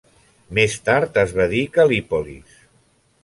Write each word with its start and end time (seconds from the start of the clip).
Més 0.59 0.77
tard 0.87 1.19
es 1.25 1.35
va 1.41 1.45
dir 1.53 1.61
Cal·lípolis. 1.77 2.57